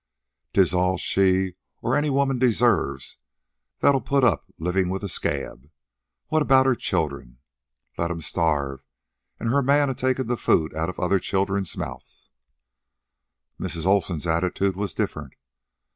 [0.53, 1.53] "'Tis all she
[1.83, 3.17] or any woman deserves
[3.81, 5.69] that'll put up an' live with a scab.
[6.29, 7.37] What about her children?
[7.99, 8.83] Let'm starve,
[9.39, 12.31] an' her man a takin' the food out of other children's mouths."
[13.59, 13.85] Mrs.
[13.85, 15.35] Olsen's attitude was different.